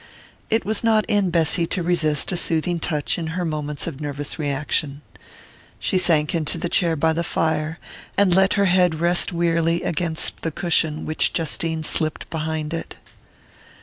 [0.49, 4.39] It was not in Bessy to resist a soothing touch in her moments of nervous
[4.39, 5.03] reaction.
[5.79, 7.77] She sank into the chair by the fire
[8.17, 12.95] and let her head rest wearily against the cushion which Justine slipped behind it.